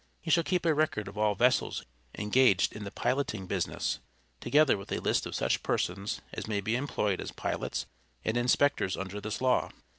[0.19, 1.85] He shall keep a record of all vessels
[2.17, 3.99] engaged in the piloting business,
[4.39, 7.85] together with a list of such persons as may be employed as pilots
[8.25, 9.69] and inspectors under this law.